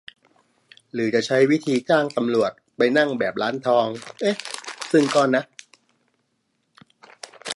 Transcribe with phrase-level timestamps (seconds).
[0.93, 3.87] หรือจะใช้วิธีจ้างตำรวจไปนั่ง แบบร้านทอง?
[4.91, 5.43] ซึ่งก็ นะ